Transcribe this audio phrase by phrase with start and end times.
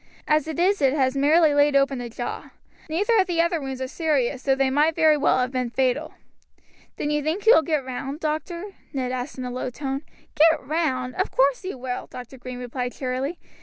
[0.27, 2.49] As it is it has merely laid open the jaw.
[2.89, 6.15] Neither of the other wounds are serious, though they might very well have been fatal."
[6.95, 10.01] "Then you think he will get round, doctor?" Ned asked in a low tone.
[10.33, 11.13] "Get round!
[11.17, 12.39] Of course he will," Dr.
[12.39, 13.37] Green replied cheerily.